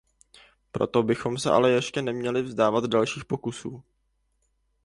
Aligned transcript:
Proto 0.71 1.03
bychom 1.03 1.37
se 1.37 1.51
ale 1.51 1.71
ještě 1.71 2.01
neměli 2.01 2.41
vzdávat 2.41 2.85
dalších 2.85 3.25
pokusů. 3.25 3.83